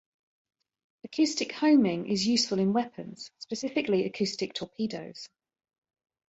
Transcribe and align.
Acoustic 1.03 1.51
homing 1.51 2.07
is 2.09 2.25
useful 2.25 2.57
in 2.57 2.73
weapons, 2.73 3.29
specifically 3.37 4.03
acoustic 4.05 4.51
torpedoes. 4.55 5.29